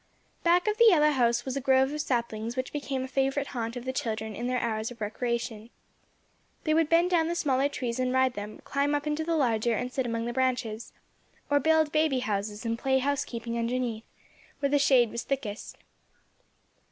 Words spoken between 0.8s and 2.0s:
yellow house was a grove